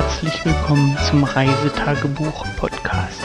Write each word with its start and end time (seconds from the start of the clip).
herzlich 0.00 0.44
willkommen 0.44 0.96
zum 1.08 1.24
Reisetagebuch 1.24 2.44
Podcast. 2.56 3.20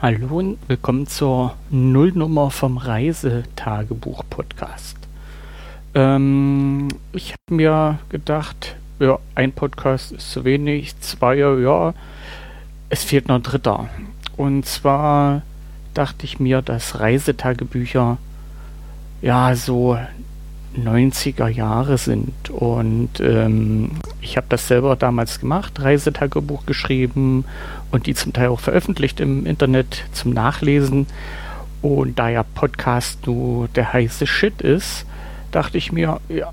Hallo 0.00 0.38
und 0.38 0.58
willkommen 0.66 1.06
zur 1.06 1.56
Nullnummer 1.68 2.50
vom 2.50 2.78
Reisetagebuch 2.78 4.24
Podcast. 4.30 5.09
Ähm, 5.94 6.88
ich 7.12 7.32
habe 7.32 7.54
mir 7.54 7.98
gedacht, 8.08 8.76
ja, 8.98 9.18
ein 9.34 9.52
Podcast 9.52 10.12
ist 10.12 10.30
zu 10.30 10.44
wenig, 10.44 10.98
zwei, 11.00 11.36
ja, 11.36 11.94
es 12.88 13.04
fehlt 13.04 13.28
noch 13.28 13.36
ein 13.36 13.42
dritter. 13.42 13.88
Und 14.36 14.66
zwar 14.66 15.42
dachte 15.94 16.24
ich 16.24 16.38
mir, 16.38 16.62
dass 16.62 17.00
Reisetagebücher 17.00 18.18
ja 19.22 19.54
so 19.54 19.98
90er 20.76 21.48
Jahre 21.48 21.98
sind. 21.98 22.50
Und 22.50 23.20
ähm, 23.20 23.92
ich 24.20 24.36
habe 24.36 24.46
das 24.48 24.68
selber 24.68 24.96
damals 24.96 25.40
gemacht, 25.40 25.80
Reisetagebuch 25.80 26.66
geschrieben 26.66 27.44
und 27.90 28.06
die 28.06 28.14
zum 28.14 28.32
Teil 28.32 28.48
auch 28.48 28.60
veröffentlicht 28.60 29.20
im 29.20 29.46
Internet 29.46 30.04
zum 30.12 30.32
Nachlesen. 30.32 31.06
Und 31.82 32.18
da 32.18 32.28
ja 32.28 32.42
Podcast 32.42 33.26
nur 33.26 33.68
der 33.68 33.92
heiße 33.92 34.26
Shit 34.26 34.60
ist, 34.60 35.06
dachte 35.50 35.78
ich 35.78 35.92
mir, 35.92 36.20
ja, 36.28 36.52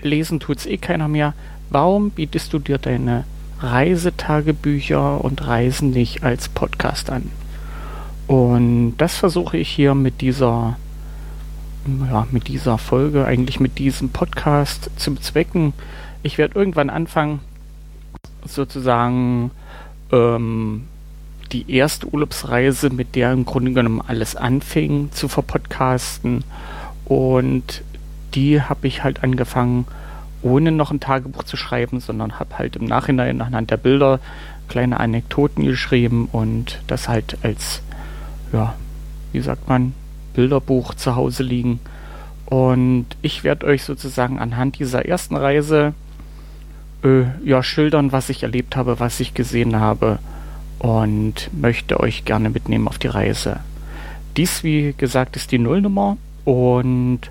lesen 0.00 0.40
tut's 0.40 0.66
eh 0.66 0.76
keiner 0.76 1.08
mehr. 1.08 1.34
Warum 1.70 2.10
bietest 2.10 2.52
du 2.52 2.58
dir 2.58 2.78
deine 2.78 3.24
Reisetagebücher 3.60 5.24
und 5.24 5.46
Reisen 5.46 5.90
nicht 5.90 6.22
als 6.22 6.48
Podcast 6.48 7.10
an? 7.10 7.30
Und 8.26 8.96
das 8.98 9.16
versuche 9.16 9.56
ich 9.56 9.68
hier 9.68 9.94
mit 9.94 10.20
dieser, 10.20 10.76
ja, 12.10 12.26
mit 12.30 12.48
dieser 12.48 12.78
Folge, 12.78 13.24
eigentlich 13.24 13.60
mit 13.60 13.78
diesem 13.78 14.10
Podcast 14.10 14.90
zu 14.96 15.14
bezwecken. 15.14 15.72
Ich 16.22 16.38
werde 16.38 16.58
irgendwann 16.58 16.90
anfangen, 16.90 17.40
sozusagen 18.44 19.50
ähm, 20.12 20.84
die 21.52 21.70
erste 21.70 22.08
Urlaubsreise, 22.08 22.90
mit 22.90 23.14
der 23.14 23.32
im 23.32 23.44
Grunde 23.44 23.72
genommen 23.72 24.02
alles 24.06 24.34
anfing, 24.34 25.10
zu 25.12 25.28
verpodcasten. 25.28 26.44
Und 27.04 27.82
die 28.36 28.62
habe 28.62 28.86
ich 28.86 29.02
halt 29.02 29.24
angefangen, 29.24 29.86
ohne 30.42 30.70
noch 30.70 30.92
ein 30.92 31.00
Tagebuch 31.00 31.42
zu 31.42 31.56
schreiben, 31.56 31.98
sondern 31.98 32.38
habe 32.38 32.58
halt 32.58 32.76
im 32.76 32.84
Nachhinein 32.84 33.40
anhand 33.40 33.70
der 33.70 33.78
Bilder 33.78 34.20
kleine 34.68 35.00
Anekdoten 35.00 35.64
geschrieben 35.64 36.28
und 36.30 36.80
das 36.86 37.08
halt 37.08 37.38
als, 37.42 37.82
ja, 38.52 38.74
wie 39.32 39.40
sagt 39.40 39.68
man, 39.68 39.94
Bilderbuch 40.34 40.94
zu 40.94 41.16
Hause 41.16 41.42
liegen. 41.42 41.80
Und 42.44 43.06
ich 43.22 43.42
werde 43.42 43.66
euch 43.66 43.82
sozusagen 43.82 44.38
anhand 44.38 44.78
dieser 44.78 45.04
ersten 45.06 45.34
Reise 45.34 45.94
äh, 47.02 47.24
ja, 47.44 47.62
schildern, 47.62 48.12
was 48.12 48.28
ich 48.28 48.42
erlebt 48.42 48.76
habe, 48.76 49.00
was 49.00 49.18
ich 49.18 49.34
gesehen 49.34 49.76
habe 49.76 50.18
und 50.78 51.50
möchte 51.52 51.98
euch 51.98 52.24
gerne 52.24 52.50
mitnehmen 52.50 52.86
auf 52.86 52.98
die 52.98 53.08
Reise. 53.08 53.60
Dies, 54.36 54.62
wie 54.62 54.94
gesagt, 54.96 55.34
ist 55.36 55.50
die 55.50 55.58
Nullnummer 55.58 56.18
und 56.44 57.30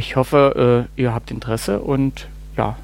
ich 0.00 0.16
hoffe, 0.16 0.88
äh, 0.96 1.00
ihr 1.00 1.12
habt 1.12 1.30
Interesse 1.30 1.78
und 1.78 2.26
ja, 2.56 2.76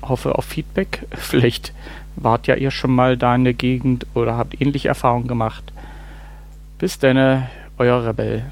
hoffe 0.00 0.38
auf 0.38 0.44
Feedback. 0.44 1.06
Vielleicht 1.10 1.72
wart 2.14 2.46
ja 2.46 2.54
ihr 2.54 2.70
schon 2.70 2.94
mal 2.94 3.16
da 3.16 3.34
in 3.34 3.42
der 3.42 3.52
Gegend 3.52 4.06
oder 4.14 4.36
habt 4.36 4.60
ähnliche 4.60 4.88
Erfahrungen 4.88 5.26
gemacht. 5.26 5.72
Bis 6.78 7.00
dann, 7.00 7.48
euer 7.78 8.06
Rebell. 8.06 8.44